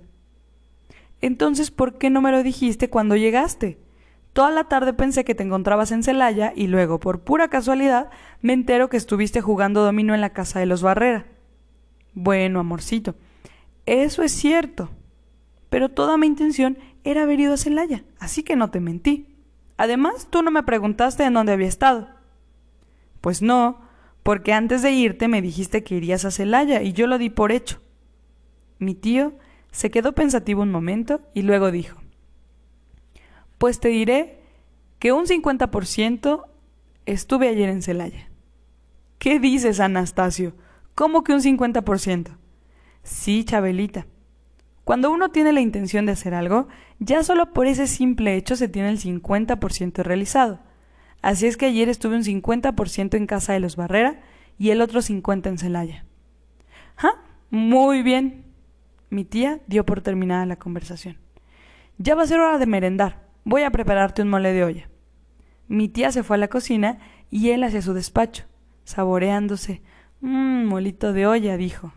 Entonces, 1.20 1.70
¿por 1.70 1.98
qué 1.98 2.10
no 2.10 2.20
me 2.20 2.30
lo 2.30 2.42
dijiste 2.42 2.90
cuando 2.90 3.16
llegaste? 3.16 3.81
Toda 4.32 4.50
la 4.50 4.64
tarde 4.64 4.94
pensé 4.94 5.24
que 5.24 5.34
te 5.34 5.42
encontrabas 5.42 5.92
en 5.92 6.02
Celaya 6.02 6.52
y 6.56 6.66
luego, 6.66 6.98
por 7.00 7.20
pura 7.20 7.48
casualidad, 7.48 8.10
me 8.40 8.54
entero 8.54 8.88
que 8.88 8.96
estuviste 8.96 9.42
jugando 9.42 9.84
dominó 9.84 10.14
en 10.14 10.22
la 10.22 10.30
casa 10.30 10.58
de 10.58 10.66
los 10.66 10.82
Barrera. 10.82 11.26
Bueno, 12.14 12.60
amorcito, 12.60 13.14
eso 13.84 14.22
es 14.22 14.32
cierto. 14.32 14.90
Pero 15.68 15.90
toda 15.90 16.16
mi 16.16 16.26
intención 16.26 16.78
era 17.04 17.22
haber 17.22 17.40
ido 17.40 17.54
a 17.54 17.58
Celaya, 17.58 18.04
así 18.18 18.42
que 18.42 18.56
no 18.56 18.70
te 18.70 18.80
mentí. 18.80 19.26
Además, 19.76 20.28
tú 20.30 20.42
no 20.42 20.50
me 20.50 20.62
preguntaste 20.62 21.24
en 21.24 21.34
dónde 21.34 21.52
había 21.52 21.68
estado. 21.68 22.08
Pues 23.20 23.42
no, 23.42 23.80
porque 24.22 24.52
antes 24.52 24.82
de 24.82 24.92
irte 24.92 25.28
me 25.28 25.42
dijiste 25.42 25.82
que 25.82 25.96
irías 25.96 26.24
a 26.24 26.30
Celaya 26.30 26.82
y 26.82 26.92
yo 26.92 27.06
lo 27.06 27.18
di 27.18 27.30
por 27.30 27.52
hecho. 27.52 27.80
Mi 28.78 28.94
tío 28.94 29.32
se 29.70 29.90
quedó 29.90 30.12
pensativo 30.12 30.62
un 30.62 30.70
momento 30.70 31.20
y 31.34 31.42
luego 31.42 31.70
dijo, 31.70 32.01
Pues 33.62 33.78
te 33.78 33.90
diré 33.90 34.40
que 34.98 35.12
un 35.12 35.26
50% 35.26 36.46
estuve 37.06 37.48
ayer 37.48 37.68
en 37.68 37.80
Celaya. 37.80 38.28
¿Qué 39.20 39.38
dices, 39.38 39.78
Anastasio? 39.78 40.56
¿Cómo 40.96 41.22
que 41.22 41.32
un 41.32 41.42
50%? 41.42 42.38
Sí, 43.04 43.44
Chabelita. 43.44 44.08
Cuando 44.82 45.12
uno 45.12 45.28
tiene 45.28 45.52
la 45.52 45.60
intención 45.60 46.06
de 46.06 46.10
hacer 46.10 46.34
algo, 46.34 46.66
ya 46.98 47.22
solo 47.22 47.52
por 47.52 47.68
ese 47.68 47.86
simple 47.86 48.34
hecho 48.34 48.56
se 48.56 48.66
tiene 48.66 48.88
el 48.88 48.98
50% 48.98 50.02
realizado. 50.02 50.58
Así 51.22 51.46
es 51.46 51.56
que 51.56 51.66
ayer 51.66 51.88
estuve 51.88 52.16
un 52.16 52.24
50% 52.24 53.16
en 53.16 53.28
casa 53.28 53.52
de 53.52 53.60
los 53.60 53.76
Barrera 53.76 54.22
y 54.58 54.70
el 54.70 54.80
otro 54.80 55.02
50% 55.02 55.46
en 55.46 55.58
Celaya. 55.58 56.04
¿Ah? 56.98 57.14
Muy 57.50 58.02
bien. 58.02 58.44
Mi 59.08 59.24
tía 59.24 59.60
dio 59.68 59.86
por 59.86 60.00
terminada 60.00 60.46
la 60.46 60.56
conversación. 60.56 61.16
Ya 61.98 62.16
va 62.16 62.24
a 62.24 62.26
ser 62.26 62.40
hora 62.40 62.58
de 62.58 62.66
merendar. 62.66 63.30
Voy 63.44 63.62
a 63.62 63.70
prepararte 63.70 64.22
un 64.22 64.28
mole 64.28 64.52
de 64.52 64.64
olla. 64.64 64.88
Mi 65.68 65.88
tía 65.88 66.12
se 66.12 66.22
fue 66.22 66.36
a 66.36 66.38
la 66.38 66.48
cocina 66.48 66.98
y 67.30 67.50
él 67.50 67.64
hacia 67.64 67.82
su 67.82 67.94
despacho, 67.94 68.44
saboreándose. 68.84 69.82
Mmm, 70.20 70.64
molito 70.66 71.12
de 71.12 71.26
olla, 71.26 71.56
dijo. 71.56 71.92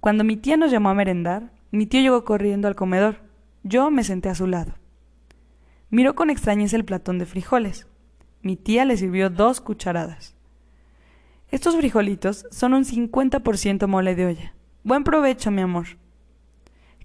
Cuando 0.00 0.24
mi 0.24 0.36
tía 0.36 0.56
nos 0.56 0.70
llamó 0.70 0.90
a 0.90 0.94
merendar, 0.94 1.52
mi 1.70 1.86
tío 1.86 2.00
llegó 2.00 2.24
corriendo 2.24 2.68
al 2.68 2.76
comedor. 2.76 3.16
Yo 3.62 3.90
me 3.90 4.04
senté 4.04 4.28
a 4.28 4.34
su 4.34 4.46
lado. 4.46 4.74
Miró 5.90 6.14
con 6.14 6.30
extrañeza 6.30 6.76
el 6.76 6.84
platón 6.84 7.18
de 7.18 7.26
frijoles. 7.26 7.86
Mi 8.42 8.56
tía 8.56 8.84
le 8.84 8.96
sirvió 8.96 9.30
dos 9.30 9.60
cucharadas. 9.60 10.36
Estos 11.50 11.76
frijolitos 11.76 12.46
son 12.50 12.74
un 12.74 12.84
50% 12.84 13.86
mole 13.86 14.14
de 14.14 14.26
olla. 14.26 14.54
Buen 14.84 15.04
provecho, 15.04 15.50
mi 15.50 15.62
amor. 15.62 15.86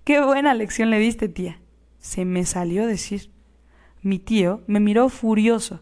Qué 0.04 0.20
buena 0.22 0.54
lección 0.54 0.90
le 0.90 1.00
diste, 1.00 1.30
tía. 1.30 1.60
Se 2.02 2.26
me 2.26 2.46
salió 2.46 2.86
decir. 2.86 3.32
Mi 4.02 4.20
tío 4.20 4.62
me 4.68 4.80
miró 4.80 5.08
furioso 5.08 5.82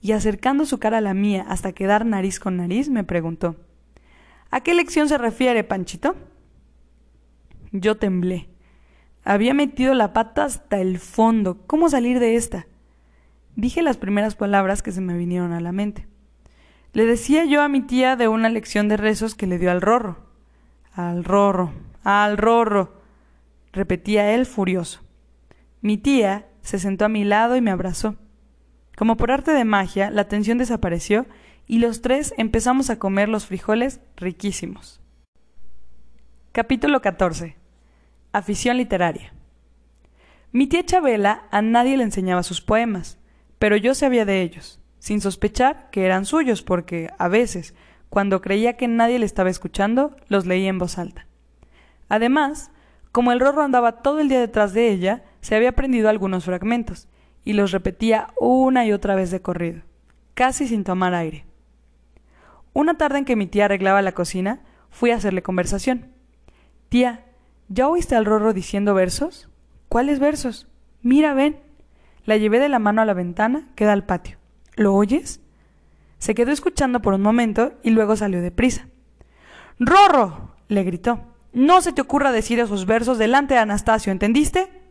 y 0.00 0.12
acercando 0.12 0.66
su 0.66 0.78
cara 0.78 0.98
a 0.98 1.00
la 1.00 1.14
mía 1.14 1.46
hasta 1.48 1.72
quedar 1.72 2.04
nariz 2.04 2.40
con 2.40 2.56
nariz, 2.56 2.90
me 2.90 3.04
preguntó 3.04 3.56
¿A 4.50 4.60
qué 4.60 4.74
lección 4.74 5.08
se 5.08 5.16
refiere, 5.16 5.64
Panchito? 5.64 6.16
Yo 7.70 7.96
temblé. 7.96 8.50
Había 9.24 9.54
metido 9.54 9.94
la 9.94 10.12
pata 10.12 10.44
hasta 10.44 10.80
el 10.80 10.98
fondo. 10.98 11.64
¿Cómo 11.66 11.88
salir 11.88 12.18
de 12.18 12.34
esta? 12.34 12.66
Dije 13.54 13.80
las 13.80 13.96
primeras 13.96 14.34
palabras 14.34 14.82
que 14.82 14.92
se 14.92 15.00
me 15.00 15.16
vinieron 15.16 15.52
a 15.52 15.60
la 15.60 15.72
mente. 15.72 16.06
Le 16.92 17.06
decía 17.06 17.44
yo 17.44 17.62
a 17.62 17.68
mi 17.68 17.80
tía 17.80 18.16
de 18.16 18.28
una 18.28 18.48
lección 18.48 18.88
de 18.88 18.96
rezos 18.96 19.34
que 19.34 19.46
le 19.46 19.58
dio 19.58 19.70
al 19.70 19.80
rorro. 19.80 20.26
Al 20.92 21.24
rorro, 21.24 21.72
al 22.02 22.36
rorro, 22.36 23.00
repetía 23.72 24.34
él 24.34 24.44
furioso. 24.44 25.01
Mi 25.82 25.98
tía 25.98 26.46
se 26.60 26.78
sentó 26.78 27.04
a 27.04 27.08
mi 27.08 27.24
lado 27.24 27.56
y 27.56 27.60
me 27.60 27.72
abrazó. 27.72 28.14
Como 28.96 29.16
por 29.16 29.32
arte 29.32 29.50
de 29.50 29.64
magia, 29.64 30.10
la 30.12 30.28
tensión 30.28 30.58
desapareció 30.58 31.26
y 31.66 31.80
los 31.80 32.02
tres 32.02 32.34
empezamos 32.36 32.88
a 32.88 33.00
comer 33.00 33.28
los 33.28 33.46
frijoles 33.46 34.00
riquísimos. 34.16 35.00
Capítulo 36.52 37.02
14. 37.02 37.56
Afición 38.30 38.76
literaria. 38.76 39.34
Mi 40.52 40.68
tía 40.68 40.86
Chabela 40.86 41.48
a 41.50 41.62
nadie 41.62 41.96
le 41.96 42.04
enseñaba 42.04 42.44
sus 42.44 42.60
poemas, 42.60 43.18
pero 43.58 43.76
yo 43.76 43.96
sabía 43.96 44.24
de 44.24 44.40
ellos, 44.42 44.80
sin 45.00 45.20
sospechar 45.20 45.90
que 45.90 46.06
eran 46.06 46.26
suyos, 46.26 46.62
porque 46.62 47.10
a 47.18 47.26
veces, 47.26 47.74
cuando 48.08 48.40
creía 48.40 48.76
que 48.76 48.86
nadie 48.86 49.18
le 49.18 49.26
estaba 49.26 49.50
escuchando, 49.50 50.14
los 50.28 50.46
leía 50.46 50.68
en 50.68 50.78
voz 50.78 50.96
alta. 50.98 51.26
Además, 52.08 52.70
como 53.10 53.32
el 53.32 53.40
rorro 53.40 53.62
andaba 53.62 54.02
todo 54.02 54.20
el 54.20 54.28
día 54.28 54.38
detrás 54.38 54.74
de 54.74 54.88
ella, 54.88 55.24
se 55.42 55.54
había 55.54 55.68
aprendido 55.68 56.08
algunos 56.08 56.46
fragmentos, 56.46 57.08
y 57.44 57.52
los 57.52 57.72
repetía 57.72 58.28
una 58.40 58.86
y 58.86 58.92
otra 58.92 59.14
vez 59.14 59.30
de 59.30 59.42
corrido, 59.42 59.82
casi 60.32 60.66
sin 60.66 60.84
tomar 60.84 61.12
aire. 61.12 61.44
Una 62.72 62.96
tarde 62.96 63.18
en 63.18 63.24
que 63.26 63.36
mi 63.36 63.46
tía 63.46 63.66
arreglaba 63.66 64.00
la 64.00 64.12
cocina, 64.12 64.60
fui 64.90 65.10
a 65.10 65.16
hacerle 65.16 65.42
conversación. 65.42 66.06
Tía, 66.88 67.26
¿ya 67.68 67.88
oíste 67.88 68.14
al 68.14 68.24
Rorro 68.24 68.52
diciendo 68.52 68.94
versos? 68.94 69.48
¿Cuáles 69.88 70.18
versos? 70.20 70.68
Mira, 71.02 71.34
ven. 71.34 71.58
La 72.24 72.36
llevé 72.36 72.60
de 72.60 72.68
la 72.68 72.78
mano 72.78 73.02
a 73.02 73.04
la 73.04 73.14
ventana 73.14 73.68
que 73.74 73.84
da 73.84 73.92
al 73.92 74.04
patio. 74.04 74.38
¿Lo 74.76 74.94
oyes? 74.94 75.40
Se 76.18 76.34
quedó 76.34 76.52
escuchando 76.52 77.02
por 77.02 77.14
un 77.14 77.22
momento 77.22 77.74
y 77.82 77.90
luego 77.90 78.16
salió 78.16 78.40
deprisa. 78.40 78.86
¡Rorro! 79.78 80.54
le 80.68 80.84
gritó. 80.84 81.20
No 81.52 81.82
se 81.82 81.92
te 81.92 82.00
ocurra 82.00 82.32
decir 82.32 82.60
esos 82.60 82.86
versos 82.86 83.18
delante 83.18 83.54
de 83.54 83.60
Anastasio, 83.60 84.12
¿entendiste? 84.12 84.81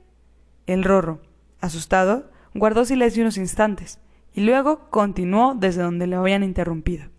El 0.67 0.83
Rorro, 0.83 1.21
asustado, 1.59 2.29
guardó 2.53 2.85
silencio 2.85 3.23
unos 3.23 3.37
instantes 3.37 3.99
y 4.33 4.41
luego 4.41 4.89
continuó 4.89 5.55
desde 5.55 5.81
donde 5.81 6.07
le 6.07 6.15
habían 6.15 6.43
interrumpido. 6.43 7.09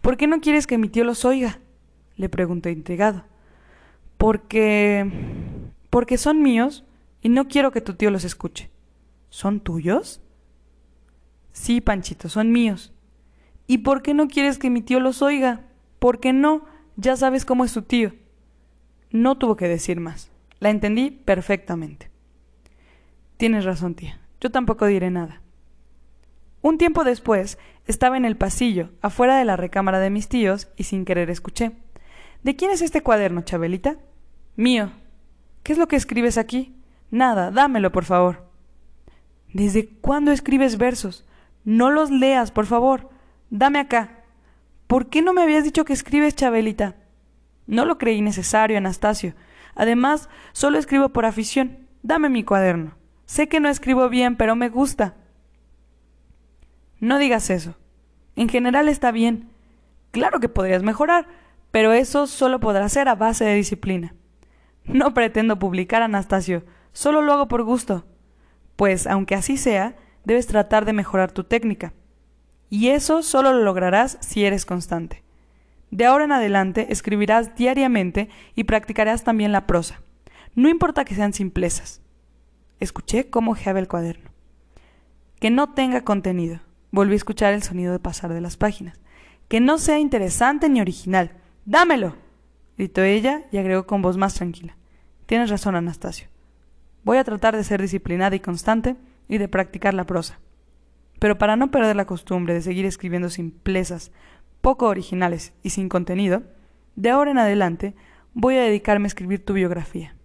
¿Por 0.00 0.16
qué 0.16 0.26
no 0.26 0.40
quieres 0.40 0.66
que 0.66 0.78
mi 0.78 0.88
tío 0.88 1.04
los 1.04 1.24
oiga? 1.24 1.60
le 2.16 2.28
preguntó 2.28 2.68
intrigado. 2.68 3.24
Porque. 4.18 5.10
porque 5.88 6.18
son 6.18 6.42
míos 6.42 6.84
y 7.22 7.30
no 7.30 7.48
quiero 7.48 7.70
que 7.70 7.80
tu 7.80 7.94
tío 7.94 8.10
los 8.10 8.24
escuche. 8.24 8.70
¿Son 9.30 9.60
tuyos? 9.60 10.20
Sí, 11.52 11.80
Panchito, 11.80 12.28
son 12.28 12.52
míos. 12.52 12.92
¿Y 13.66 13.78
por 13.78 14.02
qué 14.02 14.14
no 14.14 14.28
quieres 14.28 14.58
que 14.58 14.70
mi 14.70 14.82
tío 14.82 15.00
los 15.00 15.22
oiga? 15.22 15.66
¿Por 15.98 16.20
qué 16.20 16.32
no? 16.32 16.64
Ya 16.96 17.16
sabes 17.16 17.44
cómo 17.44 17.64
es 17.64 17.72
tu 17.72 17.82
tío. 17.82 18.12
No 19.10 19.38
tuvo 19.38 19.56
que 19.56 19.68
decir 19.68 20.00
más. 20.00 20.29
La 20.60 20.70
entendí 20.70 21.10
perfectamente. 21.10 22.10
Tienes 23.36 23.64
razón, 23.64 23.94
tía. 23.94 24.20
Yo 24.40 24.50
tampoco 24.50 24.86
diré 24.86 25.10
nada. 25.10 25.40
Un 26.62 26.76
tiempo 26.76 27.04
después 27.04 27.58
estaba 27.86 28.18
en 28.18 28.26
el 28.26 28.36
pasillo, 28.36 28.90
afuera 29.00 29.38
de 29.38 29.46
la 29.46 29.56
recámara 29.56 29.98
de 29.98 30.10
mis 30.10 30.28
tíos, 30.28 30.68
y 30.76 30.84
sin 30.84 31.06
querer 31.06 31.30
escuché. 31.30 31.72
¿De 32.42 32.56
quién 32.56 32.70
es 32.70 32.82
este 32.82 33.02
cuaderno, 33.02 33.40
Chabelita? 33.40 33.96
Mío. 34.56 34.92
¿Qué 35.62 35.72
es 35.72 35.78
lo 35.78 35.88
que 35.88 35.96
escribes 35.96 36.36
aquí? 36.36 36.76
Nada, 37.10 37.50
dámelo, 37.50 37.92
por 37.92 38.04
favor. 38.04 38.46
¿Desde 39.52 39.88
cuándo 39.88 40.30
escribes 40.32 40.76
versos? 40.76 41.26
No 41.64 41.90
los 41.90 42.10
leas, 42.10 42.50
por 42.50 42.66
favor. 42.66 43.10
Dame 43.48 43.78
acá. 43.78 44.24
¿Por 44.86 45.08
qué 45.08 45.22
no 45.22 45.32
me 45.32 45.42
habías 45.42 45.64
dicho 45.64 45.84
que 45.84 45.92
escribes, 45.92 46.36
Chabelita? 46.36 46.96
No 47.66 47.84
lo 47.84 47.98
creí 47.98 48.20
necesario, 48.20 48.76
Anastasio. 48.76 49.34
Además, 49.74 50.28
solo 50.52 50.78
escribo 50.78 51.10
por 51.10 51.26
afición. 51.26 51.86
Dame 52.02 52.28
mi 52.28 52.44
cuaderno. 52.44 52.96
Sé 53.24 53.48
que 53.48 53.60
no 53.60 53.68
escribo 53.68 54.08
bien, 54.08 54.36
pero 54.36 54.56
me 54.56 54.68
gusta. 54.68 55.14
No 56.98 57.18
digas 57.18 57.50
eso. 57.50 57.76
En 58.36 58.48
general 58.48 58.88
está 58.88 59.10
bien. 59.10 59.50
Claro 60.10 60.40
que 60.40 60.48
podrías 60.48 60.82
mejorar, 60.82 61.28
pero 61.70 61.92
eso 61.92 62.26
solo 62.26 62.60
podrá 62.60 62.88
ser 62.88 63.08
a 63.08 63.14
base 63.14 63.44
de 63.44 63.54
disciplina. 63.54 64.14
No 64.84 65.14
pretendo 65.14 65.58
publicar, 65.58 66.02
Anastasio, 66.02 66.64
solo 66.92 67.22
lo 67.22 67.32
hago 67.32 67.48
por 67.48 67.62
gusto. 67.62 68.06
Pues, 68.76 69.06
aunque 69.06 69.34
así 69.34 69.56
sea, 69.56 69.96
debes 70.24 70.46
tratar 70.46 70.84
de 70.84 70.92
mejorar 70.92 71.32
tu 71.32 71.44
técnica. 71.44 71.92
Y 72.68 72.88
eso 72.88 73.22
solo 73.22 73.52
lo 73.52 73.62
lograrás 73.62 74.18
si 74.20 74.44
eres 74.44 74.64
constante. 74.64 75.22
De 75.90 76.06
ahora 76.06 76.24
en 76.24 76.32
adelante 76.32 76.86
escribirás 76.90 77.54
diariamente 77.56 78.28
y 78.54 78.64
practicarás 78.64 79.24
también 79.24 79.52
la 79.52 79.66
prosa. 79.66 80.02
No 80.54 80.68
importa 80.68 81.04
que 81.04 81.14
sean 81.14 81.32
simplezas. 81.32 82.02
Escuché 82.78 83.28
cómo 83.28 83.54
geaba 83.54 83.78
el 83.78 83.88
cuaderno. 83.88 84.30
Que 85.38 85.50
no 85.50 85.74
tenga 85.74 86.02
contenido. 86.02 86.60
Volví 86.92 87.14
a 87.14 87.16
escuchar 87.16 87.54
el 87.54 87.62
sonido 87.62 87.92
de 87.92 87.98
pasar 87.98 88.32
de 88.32 88.40
las 88.40 88.56
páginas. 88.56 89.00
Que 89.48 89.60
no 89.60 89.78
sea 89.78 89.98
interesante 89.98 90.68
ni 90.68 90.80
original. 90.80 91.32
¡Dámelo! 91.64 92.16
gritó 92.76 93.02
ella 93.02 93.44
y 93.52 93.58
agregó 93.58 93.86
con 93.86 94.02
voz 94.02 94.16
más 94.16 94.34
tranquila. 94.34 94.76
Tienes 95.26 95.50
razón, 95.50 95.76
Anastasio. 95.76 96.28
Voy 97.04 97.18
a 97.18 97.24
tratar 97.24 97.56
de 97.56 97.64
ser 97.64 97.80
disciplinada 97.80 98.36
y 98.36 98.40
constante 98.40 98.96
y 99.28 99.38
de 99.38 99.48
practicar 99.48 99.94
la 99.94 100.04
prosa. 100.04 100.40
Pero 101.18 101.38
para 101.38 101.56
no 101.56 101.70
perder 101.70 101.96
la 101.96 102.06
costumbre 102.06 102.54
de 102.54 102.62
seguir 102.62 102.86
escribiendo 102.86 103.28
simplezas, 103.28 104.10
poco 104.60 104.86
originales 104.86 105.52
y 105.62 105.70
sin 105.70 105.88
contenido, 105.88 106.42
de 106.96 107.10
ahora 107.10 107.30
en 107.30 107.38
adelante 107.38 107.94
voy 108.34 108.56
a 108.56 108.62
dedicarme 108.62 109.06
a 109.06 109.08
escribir 109.08 109.44
tu 109.44 109.54
biografía. 109.54 110.16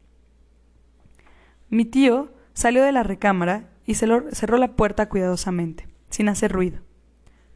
Mi 1.70 1.86
tío 1.86 2.32
salió 2.54 2.84
de 2.84 2.92
la 2.92 3.04
recámara 3.04 3.70
y 3.86 3.96
cerró 3.96 4.58
la 4.58 4.75
puerta 4.75 5.10
cuidadosamente 5.10 5.88
sin 6.10 6.30
hacer 6.30 6.51
ruido. 6.51 6.82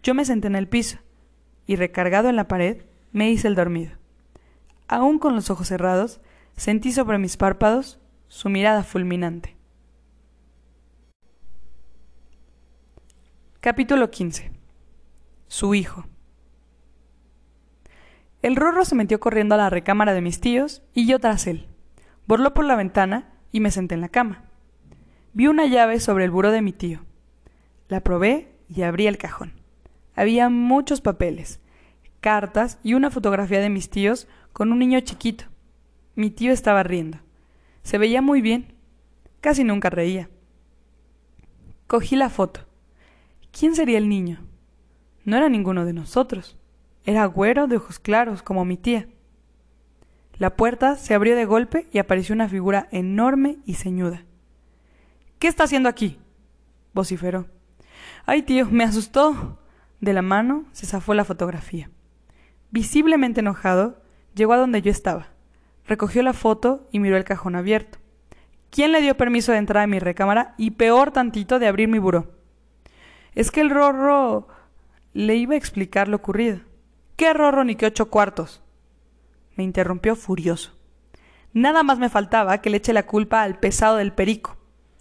Yo 0.03 0.13
me 0.13 0.25
senté 0.25 0.47
en 0.47 0.55
el 0.55 0.67
piso 0.67 0.99
y, 1.65 1.75
recargado 1.75 2.29
en 2.29 2.35
la 2.35 2.47
pared, 2.47 2.83
me 3.11 3.29
hice 3.31 3.47
el 3.47 3.55
dormido. 3.55 3.97
Aún 4.87 5.19
con 5.19 5.35
los 5.35 5.49
ojos 5.49 5.67
cerrados, 5.67 6.19
sentí 6.55 6.91
sobre 6.91 7.17
mis 7.17 7.37
párpados 7.37 7.99
su 8.27 8.49
mirada 8.49 8.83
fulminante. 8.83 9.55
Capítulo 13.61 14.09
15. 14.09 14.51
Su 15.47 15.75
hijo. 15.75 16.05
El 18.41 18.55
rorro 18.55 18.85
se 18.85 18.95
metió 18.95 19.19
corriendo 19.19 19.55
a 19.55 19.57
la 19.57 19.69
recámara 19.69 20.13
de 20.13 20.21
mis 20.21 20.39
tíos 20.39 20.81
y 20.93 21.05
yo 21.05 21.19
tras 21.19 21.45
él. 21.47 21.67
Borló 22.25 22.53
por 22.53 22.63
la 22.63 22.75
ventana 22.75 23.33
y 23.51 23.59
me 23.59 23.71
senté 23.71 23.95
en 23.95 24.01
la 24.01 24.09
cama. 24.09 24.45
Vi 25.33 25.47
una 25.47 25.65
llave 25.65 25.99
sobre 25.99 26.23
el 26.23 26.31
buró 26.31 26.51
de 26.51 26.61
mi 26.61 26.71
tío. 26.71 27.01
La 27.89 28.01
probé 28.01 28.55
y 28.69 28.83
abrí 28.83 29.07
el 29.07 29.17
cajón. 29.17 29.53
Había 30.15 30.49
muchos 30.49 31.01
papeles, 31.01 31.59
cartas 32.21 32.79
y 32.83 32.93
una 32.93 33.09
fotografía 33.09 33.59
de 33.59 33.69
mis 33.69 33.89
tíos 33.89 34.27
con 34.53 34.71
un 34.71 34.79
niño 34.79 34.99
chiquito. 35.01 35.45
Mi 36.15 36.29
tío 36.29 36.51
estaba 36.51 36.83
riendo. 36.83 37.19
Se 37.83 37.97
veía 37.97 38.21
muy 38.21 38.41
bien. 38.41 38.73
Casi 39.41 39.63
nunca 39.63 39.89
reía. 39.89 40.29
Cogí 41.87 42.15
la 42.15 42.29
foto. 42.29 42.61
¿Quién 43.57 43.75
sería 43.75 43.97
el 43.97 44.09
niño? 44.09 44.45
No 45.25 45.37
era 45.37 45.49
ninguno 45.49 45.85
de 45.85 45.93
nosotros. 45.93 46.58
Era 47.09 47.25
güero 47.25 47.65
de 47.65 47.77
ojos 47.77 47.97
claros, 47.97 48.43
como 48.43 48.65
mi 48.65 48.77
tía. 48.77 49.07
La 50.37 50.55
puerta 50.55 50.95
se 50.95 51.15
abrió 51.15 51.35
de 51.35 51.45
golpe 51.45 51.87
y 51.91 51.97
apareció 51.97 52.35
una 52.35 52.47
figura 52.47 52.87
enorme 52.91 53.57
y 53.65 53.73
ceñuda. 53.73 54.25
¿Qué 55.39 55.47
está 55.47 55.63
haciendo 55.63 55.89
aquí? 55.89 56.19
vociferó. 56.93 57.47
Ay, 58.27 58.43
tío, 58.43 58.67
me 58.69 58.83
asustó. 58.83 59.57
De 59.99 60.13
la 60.13 60.21
mano 60.21 60.65
se 60.71 60.85
zafó 60.85 61.15
la 61.15 61.25
fotografía. 61.25 61.89
Visiblemente 62.69 63.39
enojado, 63.39 64.03
llegó 64.35 64.53
a 64.53 64.57
donde 64.57 64.83
yo 64.83 64.91
estaba. 64.91 65.29
Recogió 65.87 66.21
la 66.21 66.33
foto 66.33 66.87
y 66.91 66.99
miró 66.99 67.17
el 67.17 67.23
cajón 67.23 67.55
abierto. 67.55 67.97
¿Quién 68.69 68.91
le 68.91 69.01
dio 69.01 69.17
permiso 69.17 69.51
de 69.51 69.57
entrar 69.57 69.83
a 69.83 69.87
mi 69.87 69.97
recámara 69.97 70.53
y 70.59 70.69
peor 70.69 71.09
tantito 71.09 71.57
de 71.57 71.65
abrir 71.65 71.87
mi 71.87 71.97
buró? 71.97 72.35
Es 73.33 73.49
que 73.49 73.61
el 73.61 73.71
rorro 73.71 74.47
le 75.13 75.37
iba 75.37 75.55
a 75.55 75.57
explicar 75.57 76.07
lo 76.07 76.17
ocurrido. 76.17 76.68
¿Qué 77.19 77.33
rorro 77.33 77.65
ni 77.65 77.75
qué 77.75 77.85
ocho 77.85 78.09
cuartos? 78.09 78.61
Me 79.57 79.65
interrumpió 79.65 80.15
furioso. 80.15 80.71
Nada 81.51 81.83
más 81.83 81.99
me 81.99 82.07
faltaba 82.07 82.61
que 82.61 82.69
le 82.69 82.77
eche 82.77 82.93
la 82.93 83.05
culpa 83.05 83.43
al 83.43 83.59
pesado 83.59 83.97
del 83.97 84.13
perico. 84.13 84.55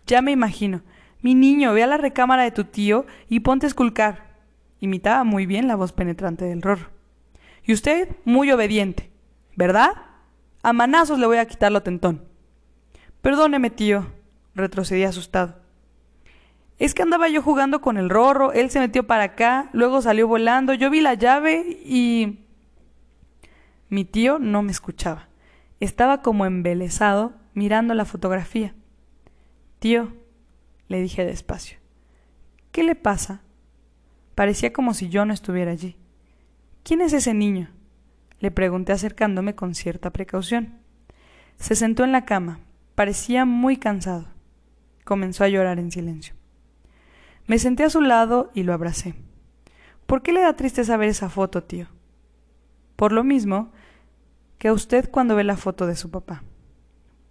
Ya 0.04 0.20
me 0.20 0.32
imagino. 0.32 0.82
Mi 1.22 1.37
niño, 1.37 1.72
ve 1.72 1.84
a 1.84 1.87
la 1.87 1.96
recámara 1.96 2.42
de 2.42 2.50
tu 2.50 2.64
tío 2.64 3.06
y 3.28 3.38
ponte 3.38 3.66
a 3.66 3.68
esculcar. 3.68 4.34
Imitaba 4.80 5.22
muy 5.22 5.46
bien 5.46 5.68
la 5.68 5.76
voz 5.76 5.92
penetrante 5.92 6.44
del 6.44 6.60
rorro. 6.60 6.88
Y 7.62 7.72
usted 7.72 8.08
muy 8.25 8.50
obediente, 8.50 9.12
¿verdad? 9.54 9.92
A 10.64 10.72
manazos 10.72 11.20
le 11.20 11.26
voy 11.26 11.37
a 11.37 11.46
quitar 11.46 11.70
lo 11.70 11.84
tentón. 11.84 12.25
Perdóneme, 13.22 13.70
tío, 13.70 14.08
retrocedí 14.56 15.04
asustado. 15.04 15.60
Es 16.78 16.94
que 16.94 17.02
andaba 17.02 17.28
yo 17.28 17.42
jugando 17.42 17.80
con 17.80 17.97
el 17.97 18.08
rorro, 18.08 18.52
él 18.52 18.70
se 18.70 18.78
metió 18.78 19.06
para 19.06 19.25
acá, 19.25 19.68
luego 19.73 20.00
salió 20.00 20.28
volando, 20.28 20.75
yo 20.75 20.90
vi 20.90 21.00
la 21.00 21.14
llave 21.14 21.80
y... 21.85 22.44
Mi 23.88 24.04
tío 24.04 24.38
no 24.38 24.62
me 24.62 24.70
escuchaba. 24.70 25.28
Estaba 25.80 26.23
como 26.23 26.47
embelesado 26.47 27.32
mirando 27.54 27.94
la 27.94 28.04
fotografía. 28.04 28.75
Tío, 29.78 30.12
le 30.88 31.00
dije 31.00 31.25
despacio, 31.25 31.78
¿qué 32.70 32.82
le 32.82 32.94
pasa? 32.94 33.42
Parecía 34.35 34.73
como 34.73 34.94
si 34.94 35.08
yo 35.08 35.25
no 35.25 35.32
estuviera 35.32 35.73
allí. 35.73 35.97
¿Quién 36.85 37.00
es 37.00 37.12
ese 37.12 37.35
niño? 37.35 37.70
Le 38.40 38.50
pregunté 38.50 38.92
acercándome 38.92 39.54
con 39.54 39.75
cierta 39.75 40.11
precaución. 40.11 40.78
Se 41.58 41.75
sentó 41.75 42.04
en 42.04 42.12
la 42.12 42.25
cama. 42.25 42.61
Parecía 42.94 43.44
muy 43.44 43.76
cansado. 43.78 44.28
Comenzó 45.04 45.42
a 45.42 45.49
llorar 45.49 45.78
en 45.80 45.90
silencio. 45.90 46.38
Me 47.49 47.59
senté 47.59 47.83
a 47.83 47.90
su 47.90 48.02
lado 48.02 48.50
y 48.55 48.62
lo 48.62 48.75
abracé. 48.75 49.14
¿Por 50.07 50.23
qué 50.23 50.33
le 50.33 50.43
da 50.43 50.55
tristeza 50.55 50.97
ver 50.99 51.09
esa 51.09 51.31
foto, 51.31 51.64
tío? 51.64 51.88
Por 52.95 53.11
lo 53.11 53.25
mismo 53.25 53.73
que 54.59 54.69
a 54.69 54.73
usted 54.73 55.11
cuando 55.11 55.35
ve 55.35 55.45
la 55.45 55.57
foto 55.57 55.87
de 55.87 55.97
su 55.97 56.11
papá. 56.11 56.45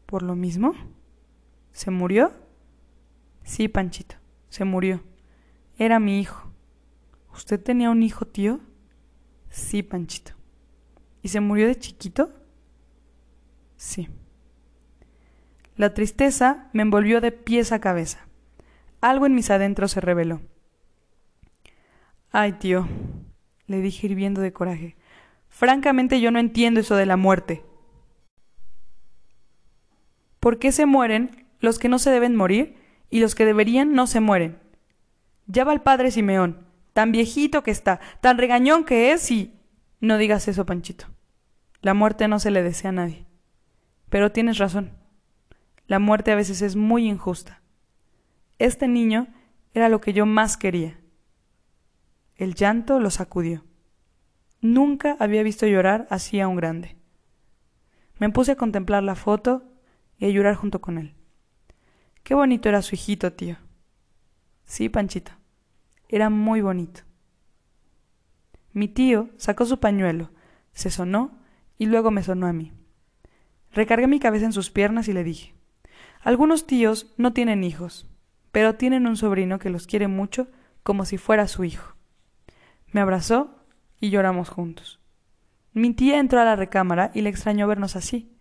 ¿Por 0.07 0.23
lo 0.23 0.35
mismo? 0.35 0.73
¿Se 1.71 1.91
murió? 1.91 2.31
Sí, 3.43 3.67
Panchito, 3.67 4.15
se 4.49 4.65
murió. 4.65 5.03
Era 5.77 5.99
mi 5.99 6.19
hijo. 6.19 6.51
¿Usted 7.31 7.61
tenía 7.61 7.91
un 7.91 8.01
hijo, 8.01 8.25
tío? 8.25 8.59
Sí, 9.49 9.83
Panchito. 9.83 10.31
¿Y 11.21 11.29
se 11.29 11.41
murió 11.41 11.67
de 11.67 11.75
chiquito? 11.75 12.31
Sí. 13.75 14.09
La 15.75 15.93
tristeza 15.93 16.69
me 16.73 16.81
envolvió 16.81 17.21
de 17.21 17.31
pies 17.31 17.71
a 17.71 17.79
cabeza. 17.79 18.26
Algo 19.01 19.25
en 19.25 19.35
mis 19.35 19.49
adentros 19.49 19.91
se 19.91 20.01
reveló. 20.01 20.41
Ay, 22.31 22.53
tío, 22.53 22.87
le 23.67 23.79
dije 23.81 24.07
hirviendo 24.07 24.41
de 24.41 24.53
coraje. 24.53 24.95
Francamente 25.49 26.19
yo 26.19 26.31
no 26.31 26.39
entiendo 26.39 26.79
eso 26.79 26.95
de 26.95 27.05
la 27.05 27.17
muerte. 27.17 27.63
¿Por 30.39 30.59
qué 30.59 30.71
se 30.71 30.85
mueren 30.85 31.47
los 31.59 31.79
que 31.79 31.89
no 31.89 31.99
se 31.99 32.11
deben 32.11 32.35
morir 32.35 32.75
y 33.09 33.19
los 33.19 33.35
que 33.35 33.45
deberían 33.45 33.93
no 33.93 34.07
se 34.07 34.19
mueren? 34.19 34.59
Ya 35.47 35.63
va 35.63 35.73
el 35.73 35.81
padre 35.81 36.11
Simeón, 36.11 36.65
tan 36.93 37.11
viejito 37.11 37.63
que 37.63 37.71
está, 37.71 37.99
tan 38.21 38.37
regañón 38.37 38.83
que 38.83 39.11
es 39.11 39.31
y... 39.31 39.53
No 39.99 40.17
digas 40.17 40.47
eso, 40.47 40.65
Panchito. 40.65 41.07
La 41.81 41.93
muerte 41.93 42.27
no 42.27 42.39
se 42.39 42.51
le 42.51 42.63
desea 42.63 42.89
a 42.89 42.93
nadie. 42.93 43.25
Pero 44.09 44.31
tienes 44.31 44.57
razón. 44.57 44.91
La 45.87 45.99
muerte 45.99 46.31
a 46.31 46.35
veces 46.35 46.61
es 46.61 46.75
muy 46.75 47.07
injusta. 47.07 47.61
Este 48.59 48.87
niño 48.87 49.27
era 49.73 49.89
lo 49.89 50.01
que 50.01 50.13
yo 50.13 50.25
más 50.25 50.57
quería. 50.57 50.99
El 52.35 52.55
llanto 52.55 52.99
lo 52.99 53.11
sacudió. 53.11 53.63
Nunca 54.61 55.15
había 55.19 55.43
visto 55.43 55.67
llorar 55.67 56.07
así 56.09 56.39
a 56.39 56.47
un 56.47 56.55
grande. 56.55 56.95
Me 58.19 58.29
puse 58.29 58.53
a 58.53 58.55
contemplar 58.55 59.03
la 59.03 59.15
foto 59.15 59.63
y 60.17 60.25
a 60.25 60.29
llorar 60.29 60.55
junto 60.55 60.81
con 60.81 60.97
él. 60.97 61.13
Qué 62.23 62.33
bonito 62.33 62.67
era 62.67 62.81
su 62.81 62.95
hijito, 62.95 63.33
tío. 63.33 63.57
Sí, 64.65 64.89
Panchito. 64.89 65.31
Era 66.09 66.29
muy 66.29 66.61
bonito. 66.61 67.01
Mi 68.73 68.87
tío 68.87 69.29
sacó 69.37 69.65
su 69.65 69.79
pañuelo, 69.79 70.31
se 70.73 70.89
sonó 70.89 71.39
y 71.77 71.85
luego 71.85 72.11
me 72.11 72.23
sonó 72.23 72.47
a 72.47 72.53
mí. 72.53 72.73
Recargué 73.71 74.07
mi 74.07 74.19
cabeza 74.19 74.45
en 74.45 74.53
sus 74.53 74.71
piernas 74.71 75.07
y 75.07 75.13
le 75.13 75.23
dije 75.23 75.53
Algunos 76.21 76.65
tíos 76.65 77.13
no 77.17 77.33
tienen 77.33 77.63
hijos, 77.63 78.07
pero 78.57 78.73
tienen 78.73 79.05
un 79.05 79.15
sobrino 79.17 79.59
que 79.59 79.69
los 79.69 79.85
quiere 79.85 80.07
mucho 80.07 80.47
como 80.81 81.05
si 81.05 81.19
fuera 81.19 81.47
su 81.47 81.63
hijo. 81.63 81.93
Me 82.91 83.01
abrazó 83.01 83.51
y 84.01 84.09
lloramos 84.09 84.49
juntos. 84.49 84.99
Mi 85.73 85.93
tía 85.93 86.17
entró 86.17 86.41
a 86.41 86.43
la 86.43 86.55
recámara 86.55 87.11
y 87.13 87.21
le 87.21 87.29
extrañó 87.29 87.67
vernos 87.67 87.95
así. 87.95 88.35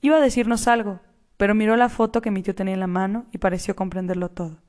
Iba 0.00 0.16
a 0.16 0.20
decirnos 0.20 0.66
algo, 0.66 1.00
pero 1.36 1.54
miró 1.54 1.76
la 1.76 1.90
foto 1.90 2.22
que 2.22 2.30
mi 2.30 2.42
tío 2.42 2.54
tenía 2.54 2.72
en 2.72 2.80
la 2.80 2.86
mano 2.86 3.26
y 3.32 3.36
pareció 3.36 3.76
comprenderlo 3.76 4.30
todo. 4.30 4.62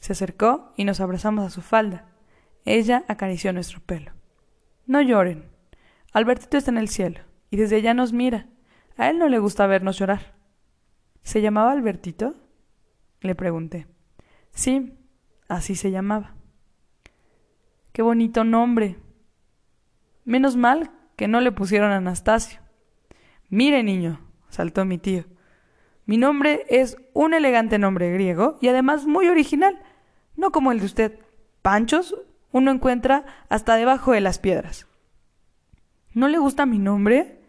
Se 0.00 0.14
acercó 0.14 0.72
y 0.76 0.82
nos 0.82 0.98
abrazamos 0.98 1.46
a 1.46 1.50
su 1.50 1.62
falda. 1.62 2.06
Ella 2.64 3.04
acarició 3.06 3.52
nuestro 3.52 3.78
pelo. 3.78 4.10
No 4.84 5.00
lloren. 5.00 5.44
Albertito 6.12 6.56
está 6.56 6.72
en 6.72 6.78
el 6.78 6.88
cielo 6.88 7.20
y 7.50 7.56
desde 7.56 7.76
allá 7.76 7.94
nos 7.94 8.12
mira. 8.12 8.48
A 8.96 9.10
él 9.10 9.20
no 9.20 9.28
le 9.28 9.38
gusta 9.38 9.68
vernos 9.68 9.96
llorar. 9.96 10.34
¿Se 11.22 11.40
llamaba 11.40 11.70
Albertito? 11.70 12.34
Le 13.20 13.36
pregunté. 13.36 13.86
Sí, 14.58 14.92
así 15.46 15.76
se 15.76 15.92
llamaba. 15.92 16.34
Qué 17.92 18.02
bonito 18.02 18.42
nombre, 18.42 18.98
Menos 20.24 20.56
mal 20.56 20.90
que 21.14 21.28
no 21.28 21.40
le 21.40 21.52
pusieron 21.52 21.92
Anastasio. 21.92 22.58
Mire, 23.50 23.84
niño, 23.84 24.20
saltó 24.48 24.84
mi 24.84 24.98
tío. 24.98 25.26
Mi 26.06 26.16
nombre 26.16 26.66
es 26.70 26.96
un 27.12 27.34
elegante 27.34 27.78
nombre 27.78 28.12
griego 28.12 28.58
y 28.60 28.66
además 28.66 29.06
muy 29.06 29.28
original, 29.28 29.78
no 30.34 30.50
como 30.50 30.72
el 30.72 30.80
de 30.80 30.86
usted. 30.86 31.20
Panchos 31.62 32.16
uno 32.50 32.72
encuentra 32.72 33.26
hasta 33.48 33.76
debajo 33.76 34.10
de 34.10 34.22
las 34.22 34.40
piedras. 34.40 34.88
¿No 36.14 36.26
le 36.26 36.38
gusta 36.38 36.66
mi 36.66 36.80
nombre? 36.80 37.42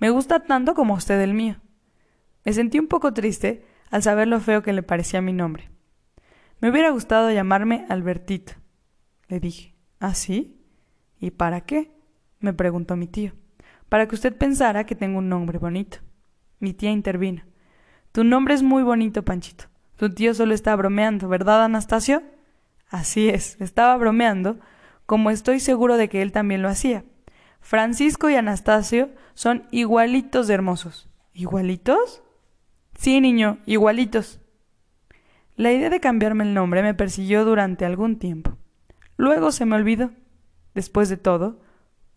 Me 0.00 0.10
gusta 0.10 0.40
tanto 0.40 0.74
como 0.74 0.94
a 0.94 0.98
usted 0.98 1.20
el 1.20 1.32
mío. 1.32 1.58
Me 2.44 2.52
sentí 2.52 2.80
un 2.80 2.88
poco 2.88 3.14
triste 3.14 3.64
al 3.92 4.02
saber 4.02 4.26
lo 4.26 4.40
feo 4.40 4.64
que 4.64 4.72
le 4.72 4.82
parecía 4.82 5.22
mi 5.22 5.32
nombre. 5.32 5.75
Me 6.60 6.70
hubiera 6.70 6.90
gustado 6.90 7.30
llamarme 7.30 7.86
Albertito, 7.88 8.54
le 9.28 9.40
dije. 9.40 9.74
¿Ah, 10.00 10.14
sí? 10.14 10.60
¿Y 11.18 11.30
para 11.30 11.62
qué? 11.62 11.92
me 12.40 12.52
preguntó 12.52 12.96
mi 12.96 13.06
tío. 13.06 13.32
Para 13.88 14.08
que 14.08 14.14
usted 14.14 14.36
pensara 14.36 14.84
que 14.84 14.94
tengo 14.94 15.18
un 15.18 15.28
nombre 15.28 15.58
bonito. 15.58 15.98
Mi 16.58 16.72
tía 16.72 16.90
intervino. 16.90 17.42
Tu 18.12 18.24
nombre 18.24 18.54
es 18.54 18.62
muy 18.62 18.82
bonito, 18.82 19.24
Panchito. 19.24 19.64
Tu 19.96 20.10
tío 20.10 20.34
solo 20.34 20.54
está 20.54 20.74
bromeando, 20.76 21.28
¿verdad, 21.28 21.64
Anastasio? 21.64 22.22
Así 22.88 23.28
es, 23.28 23.60
estaba 23.60 23.96
bromeando, 23.96 24.58
como 25.06 25.30
estoy 25.30 25.60
seguro 25.60 25.96
de 25.96 26.08
que 26.08 26.22
él 26.22 26.32
también 26.32 26.62
lo 26.62 26.68
hacía. 26.68 27.04
Francisco 27.60 28.30
y 28.30 28.36
Anastasio 28.36 29.10
son 29.34 29.66
igualitos 29.70 30.46
de 30.46 30.54
hermosos. 30.54 31.08
¿Igualitos? 31.32 32.22
Sí, 32.96 33.20
niño, 33.20 33.58
igualitos. 33.66 34.40
La 35.56 35.72
idea 35.72 35.88
de 35.88 36.00
cambiarme 36.00 36.44
el 36.44 36.52
nombre 36.52 36.82
me 36.82 36.92
persiguió 36.92 37.46
durante 37.46 37.86
algún 37.86 38.18
tiempo. 38.18 38.58
Luego 39.16 39.52
se 39.52 39.64
me 39.64 39.74
olvidó. 39.74 40.10
Después 40.74 41.08
de 41.08 41.16
todo, 41.16 41.60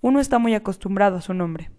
uno 0.02 0.20
está 0.20 0.40
muy 0.40 0.56
acostumbrado 0.56 1.16
a 1.16 1.22
su 1.22 1.34
nombre. 1.34 1.72